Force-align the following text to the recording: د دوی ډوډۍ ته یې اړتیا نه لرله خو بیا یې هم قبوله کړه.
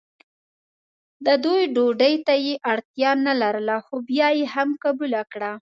د 1.25 1.27
دوی 1.43 1.61
ډوډۍ 1.75 2.15
ته 2.27 2.33
یې 2.45 2.53
اړتیا 2.71 3.11
نه 3.25 3.33
لرله 3.41 3.77
خو 3.85 3.95
بیا 4.09 4.27
یې 4.37 4.45
هم 4.55 4.69
قبوله 4.83 5.21
کړه. 5.31 5.49